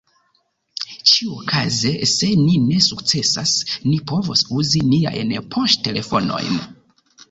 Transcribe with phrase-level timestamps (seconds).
[1.11, 3.55] Ĉiuokaze, se ni ne sukcesas,
[3.93, 6.65] ni povos uzi niajn poŝtelefonojn.